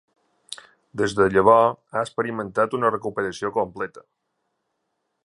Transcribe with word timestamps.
Des 1.01 1.13
de 1.19 1.27
llavors, 1.35 1.77
ha 1.99 2.03
experimentat 2.07 2.75
una 2.79 2.93
recuperació 2.97 3.55
completa. 3.59 4.07